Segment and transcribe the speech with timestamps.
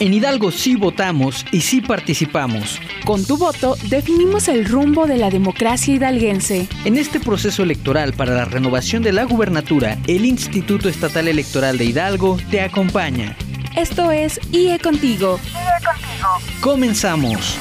[0.00, 2.80] En Hidalgo sí votamos y sí participamos.
[3.04, 6.66] Con tu voto definimos el rumbo de la democracia hidalguense.
[6.86, 11.84] En este proceso electoral para la renovación de la gubernatura, el Instituto Estatal Electoral de
[11.84, 13.36] Hidalgo te acompaña.
[13.76, 15.38] Esto es IE Contigo.
[15.44, 16.28] IE Contigo.
[16.62, 17.58] Comenzamos.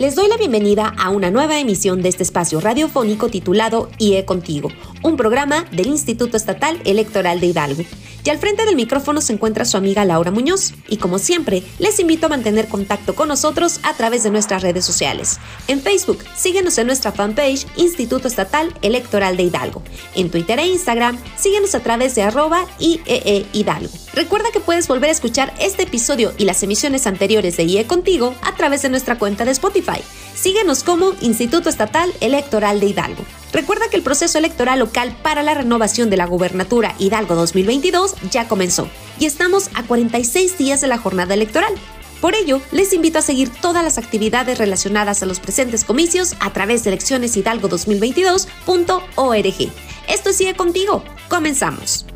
[0.00, 4.72] Les doy la bienvenida a una nueva emisión de este espacio radiofónico titulado IE Contigo,
[5.04, 7.84] un programa del Instituto Estatal Electoral de Hidalgo.
[8.24, 10.74] Y al frente del micrófono se encuentra su amiga Laura Muñoz.
[10.88, 14.84] Y como siempre, les invito a mantener contacto con nosotros a través de nuestras redes
[14.84, 15.38] sociales.
[15.66, 19.82] En Facebook, síguenos en nuestra fanpage Instituto Estatal Electoral de Hidalgo.
[20.14, 23.92] En Twitter e Instagram, síguenos a través de arroba IEE Hidalgo.
[24.14, 28.34] Recuerda que puedes volver a escuchar este episodio y las emisiones anteriores de IE Contigo
[28.42, 30.00] a través de nuestra cuenta de Spotify.
[30.34, 33.24] Síguenos como Instituto Estatal Electoral de Hidalgo.
[33.52, 38.48] Recuerda que el proceso electoral local para la renovación de la gubernatura Hidalgo 2022 ya
[38.48, 38.88] comenzó
[39.18, 41.74] y estamos a 46 días de la jornada electoral.
[42.22, 46.52] Por ello, les invito a seguir todas las actividades relacionadas a los presentes comicios a
[46.52, 49.72] través de eleccioneshidalgo2022.org.
[50.08, 51.02] Esto sigue contigo.
[51.28, 52.06] Comenzamos.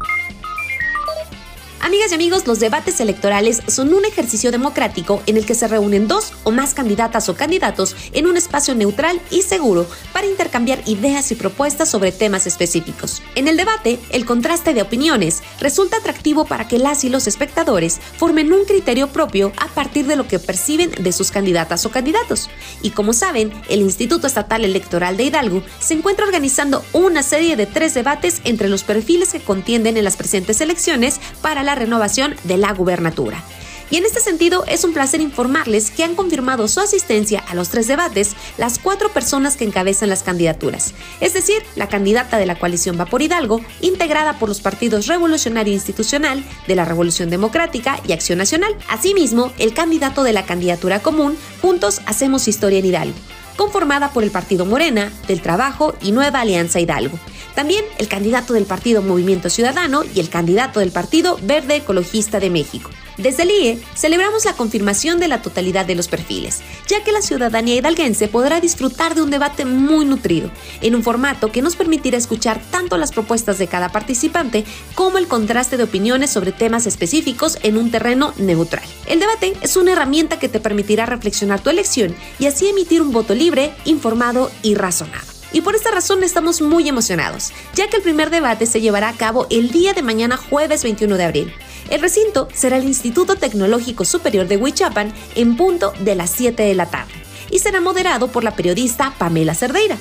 [1.81, 6.09] Amigas y amigos, los debates electorales son un ejercicio democrático en el que se reúnen
[6.09, 11.31] dos o más candidatas o candidatos en un espacio neutral y seguro para intercambiar ideas
[11.31, 13.23] y propuestas sobre temas específicos.
[13.35, 18.01] En el debate, el contraste de opiniones resulta atractivo para que las y los espectadores
[18.17, 22.49] formen un criterio propio a partir de lo que perciben de sus candidatas o candidatos.
[22.83, 27.67] Y como saben, el Instituto Estatal Electoral de Hidalgo se encuentra organizando una serie de
[27.67, 32.57] tres debates entre los perfiles que contienden en las presentes elecciones para la renovación de
[32.57, 33.45] la gubernatura.
[33.91, 37.69] Y en este sentido es un placer informarles que han confirmado su asistencia a los
[37.69, 42.59] tres debates las cuatro personas que encabezan las candidaturas, es decir, la candidata de la
[42.59, 48.13] coalición Va por Hidalgo, integrada por los partidos Revolucionario Institucional, de la Revolución Democrática y
[48.13, 48.75] Acción Nacional.
[48.89, 53.19] Asimismo, el candidato de la candidatura común, Juntos Hacemos Historia en Hidalgo,
[53.57, 57.19] conformada por el Partido Morena, del Trabajo y Nueva Alianza Hidalgo.
[57.55, 62.51] También el candidato del Partido Movimiento Ciudadano y el candidato del Partido Verde Ecologista de
[62.51, 62.91] México.
[63.17, 67.23] Desde el IE celebramos la confirmación de la totalidad de los perfiles, ya que la
[67.23, 70.51] ciudadanía hidalguense podrá disfrutar de un debate muy nutrido,
[70.83, 75.29] en un formato que nos permitirá escuchar tanto las propuestas de cada participante como el
[75.29, 78.85] contraste de opiniones sobre temas específicos en un terreno neutral.
[79.07, 83.13] El debate es una herramienta que te permitirá reflexionar tu elección y así emitir un
[83.13, 85.25] voto libre, informado y razonado.
[85.53, 89.17] Y por esta razón estamos muy emocionados, ya que el primer debate se llevará a
[89.17, 91.55] cabo el día de mañana jueves 21 de abril.
[91.91, 96.75] El recinto será el Instituto Tecnológico Superior de Huichapan en punto de las 7 de
[96.75, 97.13] la tarde
[97.51, 99.97] y será moderado por la periodista Pamela Cerdeira.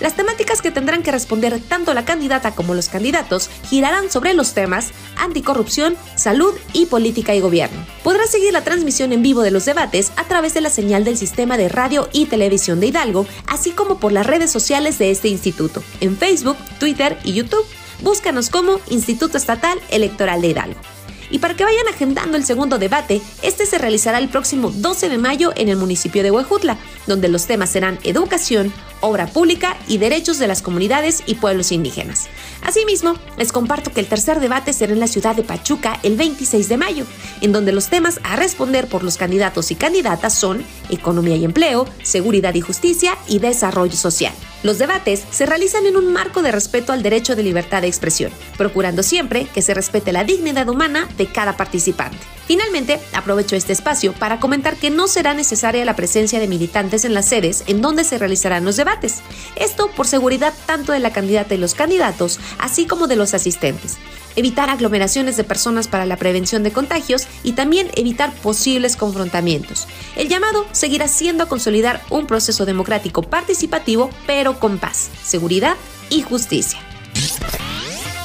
[0.00, 4.52] Las temáticas que tendrán que responder tanto la candidata como los candidatos girarán sobre los
[4.52, 7.84] temas anticorrupción, salud y política y gobierno.
[8.02, 11.16] Podrás seguir la transmisión en vivo de los debates a través de la señal del
[11.16, 15.28] sistema de radio y televisión de Hidalgo, así como por las redes sociales de este
[15.28, 17.64] instituto, en Facebook, Twitter y YouTube.
[18.02, 20.93] Búscanos como Instituto Estatal Electoral de Hidalgo.
[21.34, 25.18] Y para que vayan agendando el segundo debate, este se realizará el próximo 12 de
[25.18, 26.78] mayo en el municipio de Huejutla,
[27.08, 32.28] donde los temas serán educación, obra pública y derechos de las comunidades y pueblos indígenas.
[32.62, 36.68] Asimismo, les comparto que el tercer debate será en la ciudad de Pachuca el 26
[36.68, 37.04] de mayo,
[37.40, 41.88] en donde los temas a responder por los candidatos y candidatas son economía y empleo,
[42.04, 44.34] seguridad y justicia y desarrollo social.
[44.64, 48.32] Los debates se realizan en un marco de respeto al derecho de libertad de expresión,
[48.56, 52.16] procurando siempre que se respete la dignidad humana de cada participante.
[52.46, 57.12] Finalmente, aprovecho este espacio para comentar que no será necesaria la presencia de militantes en
[57.12, 59.20] las sedes en donde se realizarán los debates.
[59.56, 63.98] Esto por seguridad tanto de la candidata y los candidatos, así como de los asistentes.
[64.36, 69.86] Evitar aglomeraciones de personas para la prevención de contagios y también evitar posibles confrontamientos.
[70.16, 75.76] El llamado seguirá siendo a consolidar un proceso democrático participativo, pero con paz, seguridad
[76.10, 76.80] y justicia.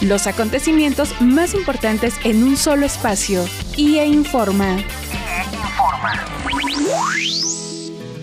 [0.01, 3.45] Los acontecimientos más importantes en un solo espacio.
[3.75, 4.77] IE Informa.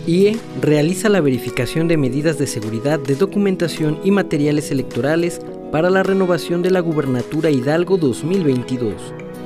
[0.06, 6.02] IE realiza la verificación de medidas de seguridad de documentación y materiales electorales para la
[6.02, 8.94] renovación de la Gubernatura Hidalgo 2022.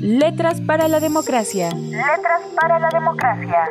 [0.00, 1.70] Letras para la democracia.
[1.70, 3.68] Letras para la democracia.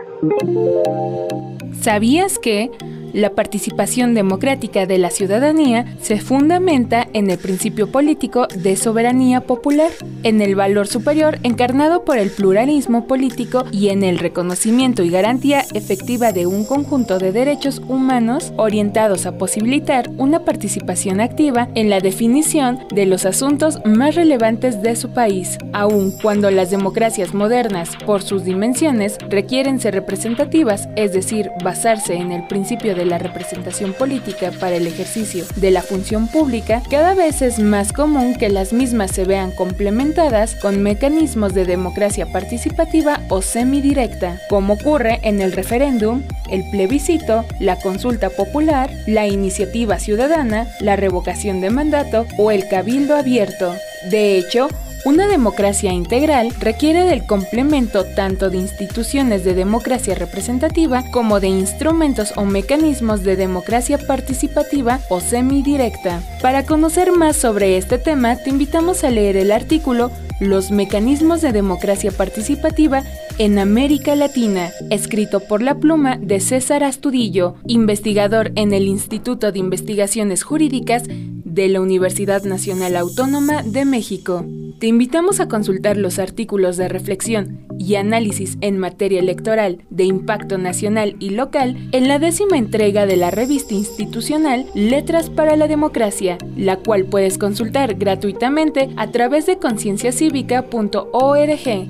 [1.79, 2.69] ¿Sabías que
[3.17, 9.89] la participación democrática de la ciudadanía se fundamenta en el principio político de soberanía popular,
[10.21, 15.65] en el valor superior encarnado por el pluralismo político y en el reconocimiento y garantía
[15.73, 22.01] efectiva de un conjunto de derechos humanos orientados a posibilitar una participación activa en la
[22.01, 28.21] definición de los asuntos más relevantes de su país, aun cuando las democracias modernas, por
[28.21, 34.51] sus dimensiones, requieren ser representativas, es decir, basarse en el principio de la representación política
[34.59, 39.11] para el ejercicio de la función pública, cada vez es más común que las mismas
[39.11, 46.23] se vean complementadas con mecanismos de democracia participativa o semidirecta, como ocurre en el referéndum,
[46.49, 53.15] el plebiscito, la consulta popular, la iniciativa ciudadana, la revocación de mandato o el cabildo
[53.15, 53.73] abierto.
[54.09, 54.69] De hecho,
[55.07, 62.33] una democracia integral requiere del complemento tanto de instituciones de democracia representativa como de instrumentos
[62.35, 66.21] o mecanismos de democracia participativa o semidirecta.
[66.41, 70.11] Para conocer más sobre este tema, te invitamos a leer el artículo
[70.41, 73.01] Los mecanismos de democracia participativa
[73.37, 79.59] en América Latina, escrito por la pluma de César Astudillo, investigador en el Instituto de
[79.59, 84.45] Investigaciones Jurídicas de la Universidad Nacional Autónoma de México.
[84.79, 90.59] Te invitamos a consultar los artículos de reflexión y análisis en materia electoral de impacto
[90.59, 96.37] nacional y local en la décima entrega de la revista institucional Letras para la Democracia,
[96.55, 101.87] la cual puedes consultar gratuitamente a través de concienciacívica.org.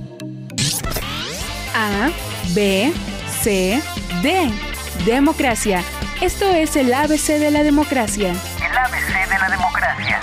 [1.75, 2.09] A,
[2.55, 2.93] B,
[3.41, 3.81] C,
[4.23, 4.49] D.
[5.05, 5.83] Democracia.
[6.21, 8.31] Esto es el ABC de la democracia.
[8.31, 10.21] El ABC de la democracia.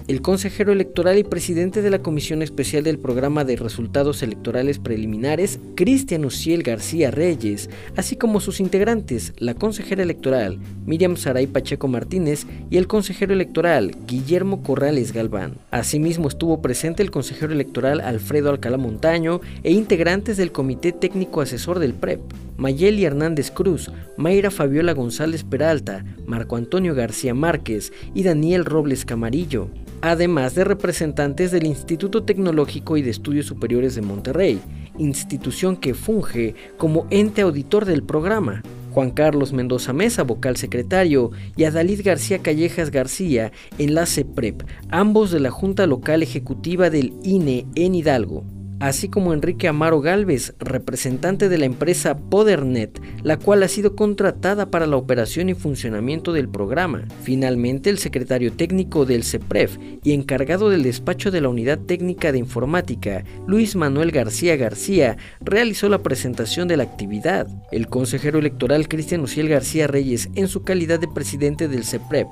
[0.07, 5.59] el consejero electoral y presidente de la Comisión Especial del Programa de Resultados Electorales Preliminares,
[5.75, 12.45] Cristian Uciel García Reyes, así como sus integrantes, la consejera electoral, Miriam Saray Pacheco Martínez,
[12.69, 15.57] y el consejero electoral, Guillermo Corrales Galván.
[15.71, 21.79] Asimismo estuvo presente el consejero electoral Alfredo Alcalá Montaño e integrantes del Comité Técnico Asesor
[21.79, 22.21] del PREP.
[22.57, 29.69] Mayeli Hernández Cruz, Mayra Fabiola González Peralta, Marco Antonio García Márquez y Daniel Robles Camarillo
[30.01, 34.59] además de representantes del Instituto Tecnológico y de Estudios Superiores de Monterrey,
[34.97, 38.63] institución que funge como ente auditor del programa.
[38.91, 45.39] Juan Carlos Mendoza Mesa, vocal secretario, y Adalid García Callejas García, enlace PREP, ambos de
[45.39, 48.43] la Junta Local Ejecutiva del INE en Hidalgo
[48.81, 54.71] así como Enrique Amaro Galvez, representante de la empresa Podernet, la cual ha sido contratada
[54.71, 57.07] para la operación y funcionamiento del programa.
[57.21, 62.39] Finalmente, el secretario técnico del CEPREF y encargado del despacho de la Unidad Técnica de
[62.39, 67.47] Informática, Luis Manuel García García, realizó la presentación de la actividad.
[67.71, 72.27] El consejero electoral Cristian Uciel García Reyes, en su calidad de presidente del CEPREP,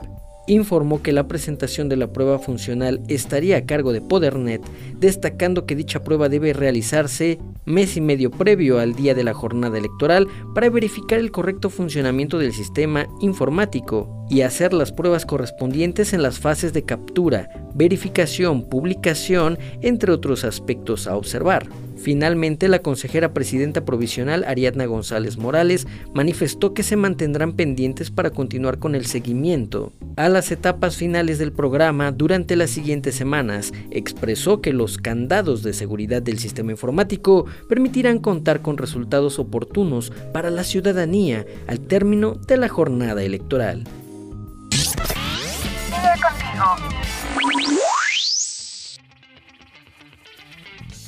[0.48, 4.62] informó que la presentación de la prueba funcional estaría a cargo de Podernet,
[4.98, 9.77] destacando que dicha prueba debe realizarse mes y medio previo al día de la jornada
[9.77, 16.22] electoral para verificar el correcto funcionamiento del sistema informático y hacer las pruebas correspondientes en
[16.22, 21.67] las fases de captura, verificación, publicación, entre otros aspectos a observar.
[22.01, 28.79] Finalmente, la consejera presidenta provisional Ariadna González Morales manifestó que se mantendrán pendientes para continuar
[28.79, 33.74] con el seguimiento a las etapas finales del programa durante las siguientes semanas.
[33.91, 40.50] Expresó que los candados de seguridad del sistema informático permitirán contar con resultados oportunos para
[40.51, 43.84] la ciudadanía al término de la jornada electoral.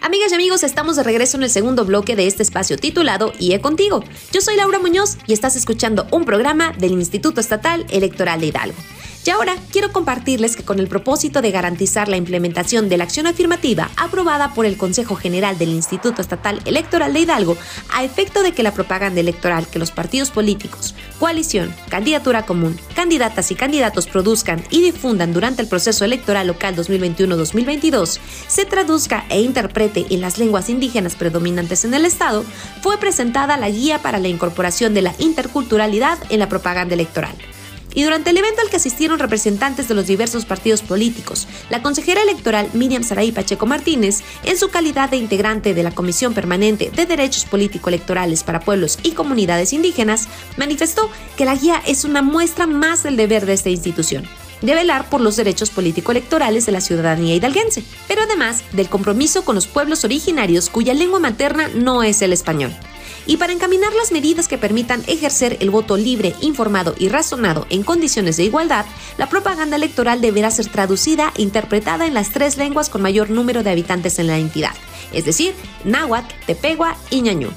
[0.00, 3.60] Amigas y amigos, estamos de regreso en el segundo bloque de este espacio titulado IE
[3.60, 4.02] Contigo.
[4.32, 8.78] Yo soy Laura Muñoz y estás escuchando un programa del Instituto Estatal Electoral de Hidalgo.
[9.26, 13.26] Y ahora quiero compartirles que con el propósito de garantizar la implementación de la acción
[13.26, 17.56] afirmativa aprobada por el Consejo General del Instituto Estatal Electoral de Hidalgo,
[17.90, 23.50] a efecto de que la propaganda electoral que los partidos políticos, coalición, candidatura común, candidatas
[23.50, 30.04] y candidatos produzcan y difundan durante el proceso electoral local 2021-2022 se traduzca e interprete
[30.10, 32.44] en las lenguas indígenas predominantes en el Estado,
[32.82, 37.34] fue presentada la guía para la incorporación de la interculturalidad en la propaganda electoral
[37.94, 42.22] y durante el evento al que asistieron representantes de los diversos partidos políticos, la consejera
[42.22, 47.06] electoral Miriam Saraí Pacheco Martínez, en su calidad de integrante de la Comisión Permanente de
[47.06, 53.02] Derechos Político-Electorales para Pueblos y Comunidades Indígenas, manifestó que la guía es una muestra más
[53.04, 54.28] del deber de esta institución
[54.62, 59.54] de velar por los derechos político-electorales de la ciudadanía hidalguense, pero además del compromiso con
[59.54, 62.72] los pueblos originarios cuya lengua materna no es el español
[63.26, 67.82] y para encaminar las medidas que permitan ejercer el voto libre, informado y razonado en
[67.82, 68.86] condiciones de igualdad,
[69.18, 73.62] la propaganda electoral deberá ser traducida e interpretada en las tres lenguas con mayor número
[73.62, 74.74] de habitantes en la entidad,
[75.12, 75.54] es decir,
[75.84, 77.50] náhuatl, tepegua y ñañú.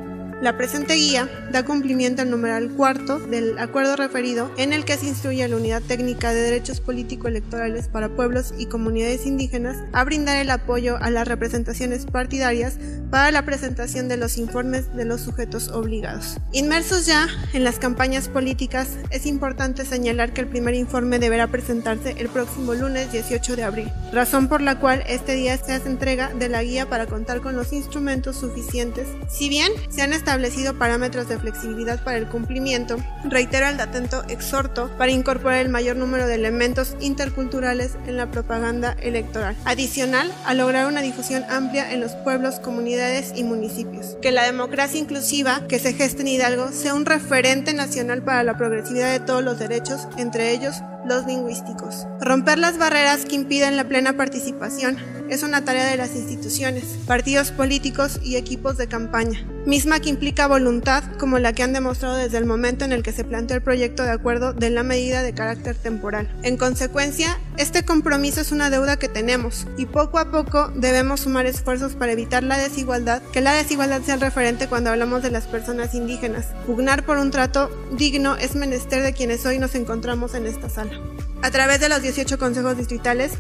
[0.45, 5.07] La presente guía da cumplimiento al numeral cuarto del acuerdo referido en el que se
[5.07, 10.37] instruye a la Unidad Técnica de Derechos Político-Electorales para Pueblos y Comunidades Indígenas a brindar
[10.37, 12.77] el apoyo a las representaciones partidarias
[13.11, 16.37] para la presentación de los informes de los sujetos obligados.
[16.53, 22.17] Inmersos ya en las campañas políticas, es importante señalar que el primer informe deberá presentarse
[22.19, 26.35] el próximo lunes 18 de abril, razón por la cual este día se hace entrega
[26.35, 29.09] de la guía para contar con los instrumentos suficientes.
[29.31, 34.25] Si bien se han establecido establecido parámetros de flexibilidad para el cumplimiento, reitero el atento
[34.29, 39.55] exhorto para incorporar el mayor número de elementos interculturales en la propaganda electoral.
[39.65, 44.17] Adicional, a lograr una difusión amplia en los pueblos, comunidades y municipios.
[44.21, 48.57] Que la democracia inclusiva que se geste en Hidalgo sea un referente nacional para la
[48.57, 52.07] progresividad de todos los derechos, entre ellos los lingüísticos.
[52.21, 54.97] Romper las barreras que impiden la plena participación
[55.29, 60.47] es una tarea de las instituciones, partidos políticos y equipos de campaña, misma que implica
[60.47, 63.63] voluntad como la que han demostrado desde el momento en el que se planteó el
[63.63, 66.29] proyecto de acuerdo de la medida de carácter temporal.
[66.43, 71.47] En consecuencia, este compromiso es una deuda que tenemos y poco a poco debemos sumar
[71.47, 75.95] esfuerzos para evitar la desigualdad, que la desigualdad sea referente cuando hablamos de las personas
[75.95, 76.47] indígenas.
[76.67, 80.99] Pugnar por un trato digno es menester de quienes hoy nos encontramos en esta sala.
[81.43, 83.33] A través de los 18 consejos distritales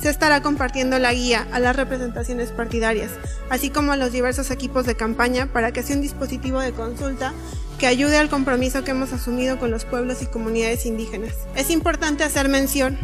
[0.00, 3.12] se estará compartiendo la guía a las representaciones partidarias,
[3.50, 7.34] así como a los diversos equipos de campaña para que sea un dispositivo de consulta
[7.78, 11.34] que ayude al compromiso que hemos asumido con los pueblos y comunidades indígenas.
[11.54, 12.98] Es importante hacer mención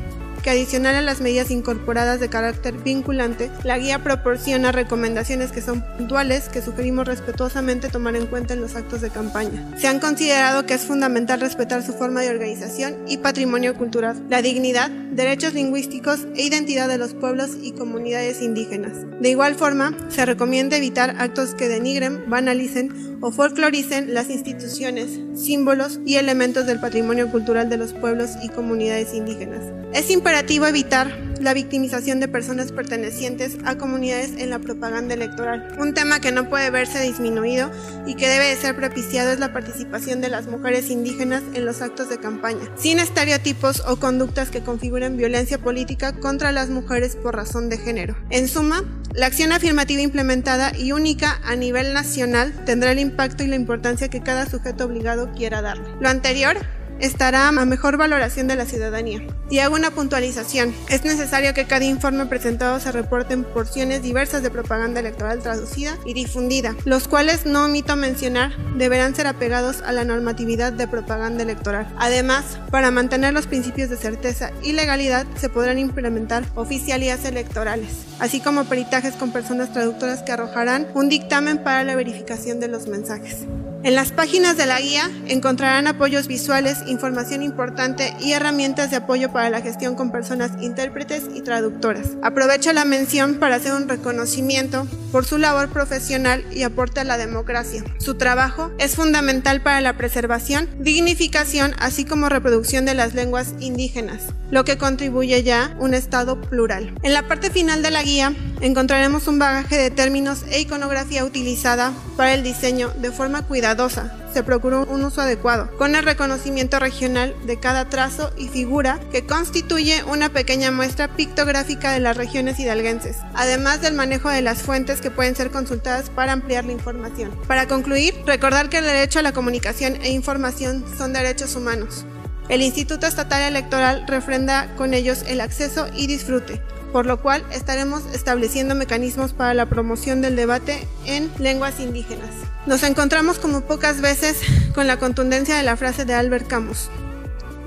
[0.50, 6.48] adicional a las medidas incorporadas de carácter vinculante, la guía proporciona recomendaciones que son puntuales
[6.48, 9.76] que sugerimos respetuosamente tomar en cuenta en los actos de campaña.
[9.78, 14.42] Se han considerado que es fundamental respetar su forma de organización y patrimonio cultural, la
[14.42, 18.92] dignidad, derechos lingüísticos e identidad de los pueblos y comunidades indígenas.
[19.20, 26.00] De igual forma, se recomienda evitar actos que denigren, banalicen o folcloricen las instituciones, símbolos
[26.04, 29.62] y elementos del patrimonio cultural de los pueblos y comunidades indígenas.
[29.92, 35.76] Es imperativo evitar la victimización de personas pertenecientes a comunidades en la propaganda electoral.
[35.78, 37.70] Un tema que no puede verse disminuido
[38.06, 41.82] y que debe de ser propiciado es la participación de las mujeres indígenas en los
[41.82, 47.36] actos de campaña, sin estereotipos o conductas que configuren violencia política contra las mujeres por
[47.36, 48.16] razón de género.
[48.30, 48.82] En suma,
[49.16, 54.08] la acción afirmativa implementada y única a nivel nacional tendrá el impacto y la importancia
[54.08, 55.88] que cada sujeto obligado quiera darle.
[56.00, 56.58] Lo anterior
[57.00, 59.22] estará a mejor valoración de la ciudadanía.
[59.48, 60.74] Y hago una puntualización.
[60.88, 66.14] Es necesario que cada informe presentado se reporten porciones diversas de propaganda electoral traducida y
[66.14, 71.92] difundida, los cuales no omito mencionar deberán ser apegados a la normatividad de propaganda electoral.
[71.98, 78.40] Además, para mantener los principios de certeza y legalidad se podrán implementar oficialías electorales, así
[78.40, 83.46] como peritajes con personas traductoras que arrojarán un dictamen para la verificación de los mensajes.
[83.82, 89.32] En las páginas de la guía encontrarán apoyos visuales, información importante y herramientas de apoyo
[89.32, 92.10] para la gestión con personas intérpretes y traductoras.
[92.22, 97.16] Aprovecho la mención para hacer un reconocimiento por su labor profesional y aporte a la
[97.16, 97.84] democracia.
[97.98, 104.22] Su trabajo es fundamental para la preservación, dignificación, así como reproducción de las lenguas indígenas,
[104.50, 106.94] lo que contribuye ya a un Estado plural.
[107.02, 111.92] En la parte final de la guía encontraremos un bagaje de términos e iconografía utilizada
[112.16, 114.12] para el diseño de forma cuidadosa.
[114.36, 119.24] Se procuró un uso adecuado, con el reconocimiento regional de cada trazo y figura que
[119.24, 125.00] constituye una pequeña muestra pictográfica de las regiones hidalguenses, además del manejo de las fuentes
[125.00, 127.30] que pueden ser consultadas para ampliar la información.
[127.48, 132.04] Para concluir, recordar que el derecho a la comunicación e información son derechos humanos.
[132.50, 136.60] El Instituto Estatal Electoral refrenda con ellos el acceso y disfrute,
[136.96, 142.30] por lo cual estaremos estableciendo mecanismos para la promoción del debate en lenguas indígenas.
[142.64, 144.38] Nos encontramos como pocas veces
[144.74, 146.88] con la contundencia de la frase de Albert Camus.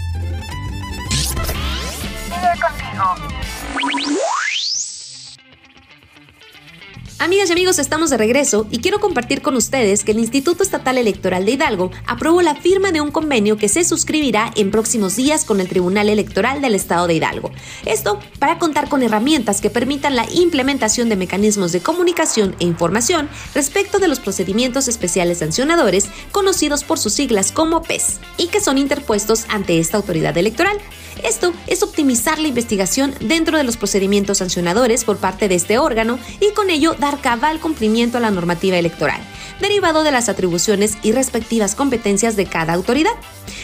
[7.23, 10.97] Amigas y amigos, estamos de regreso y quiero compartir con ustedes que el Instituto Estatal
[10.97, 15.45] Electoral de Hidalgo aprobó la firma de un convenio que se suscribirá en próximos días
[15.45, 17.51] con el Tribunal Electoral del Estado de Hidalgo.
[17.85, 23.29] Esto para contar con herramientas que permitan la implementación de mecanismos de comunicación e información
[23.55, 28.77] respecto de los procedimientos especiales sancionadores, conocidos por sus siglas como PES, y que son
[28.77, 30.77] interpuestos ante esta autoridad electoral.
[31.23, 36.19] Esto es optimizar la investigación dentro de los procedimientos sancionadores por parte de este órgano
[36.39, 39.21] y con ello dar cabal cumplimiento a la normativa electoral,
[39.59, 43.13] derivado de las atribuciones y respectivas competencias de cada autoridad.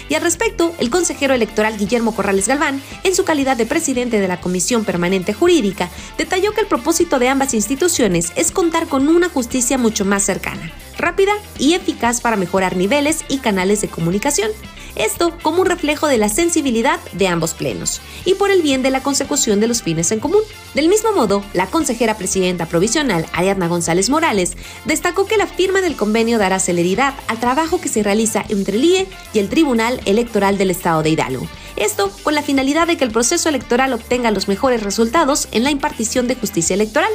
[0.08, 4.28] Y al respecto, el consejero electoral Guillermo Corrales Galván, en su calidad de presidente de
[4.28, 9.30] la Comisión Permanente Jurídica, detalló que el propósito de ambas instituciones es contar con una
[9.30, 14.52] justicia mucho más cercana, rápida y eficaz para mejorar niveles y canales de comunicación
[14.96, 18.90] esto como un reflejo de la sensibilidad de ambos plenos y por el bien de
[18.90, 20.42] la consecución de los fines en común.
[20.74, 24.54] Del mismo modo, la consejera presidenta provisional Ariadna González Morales
[24.86, 28.84] destacó que la firma del convenio dará celeridad al trabajo que se realiza entre el
[28.84, 31.48] IE y el Tribunal Electoral del Estado de Hidalgo.
[31.76, 35.72] Esto con la finalidad de que el proceso electoral obtenga los mejores resultados en la
[35.72, 37.12] impartición de justicia electoral.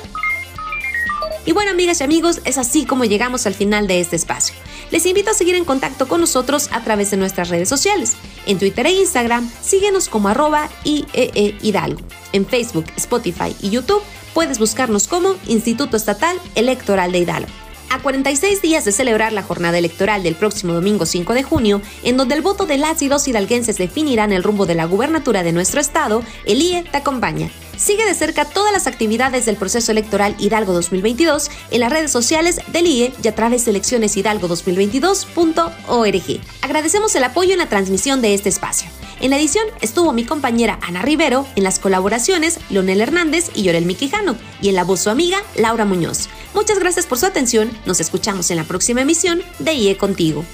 [1.47, 4.55] Y bueno, amigas y amigos, es así como llegamos al final de este espacio.
[4.91, 8.15] Les invito a seguir en contacto con nosotros a través de nuestras redes sociales.
[8.47, 12.01] En Twitter e Instagram, síguenos como arroba IEE Hidalgo.
[12.33, 14.03] En Facebook, Spotify y YouTube
[14.33, 17.49] puedes buscarnos como Instituto Estatal Electoral de Hidalgo.
[17.91, 22.17] A 46 días de celebrar la jornada electoral del próximo domingo 5 de junio, en
[22.17, 25.53] donde el voto de las y los hidalguenses definirán el rumbo de la gubernatura de
[25.53, 27.51] nuestro estado, el IE te acompaña.
[27.77, 32.61] Sigue de cerca todas las actividades del proceso electoral Hidalgo 2022 en las redes sociales
[32.69, 36.41] del IE y a través de eleccioneshidalgo2022.org.
[36.63, 38.89] Agradecemos el apoyo en la transmisión de este espacio.
[39.21, 43.87] En la edición estuvo mi compañera Ana Rivero, en las colaboraciones Leonel Hernández y Yorel
[43.87, 46.29] Miquijano, y en la voz su amiga Laura Muñoz.
[46.55, 50.45] Muchas gracias por su atención, nos escuchamos en la próxima emisión de IE Contigo.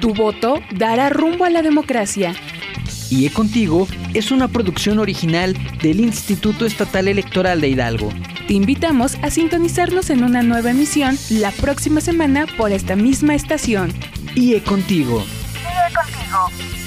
[0.00, 2.34] Tu voto dará rumbo a la democracia.
[3.12, 8.08] IE Contigo es una producción original del Instituto Estatal Electoral de Hidalgo.
[8.48, 13.92] Te invitamos a sintonizarnos en una nueva emisión la próxima semana por esta misma estación.
[14.34, 15.18] IE Contigo.
[15.20, 16.81] IE contigo.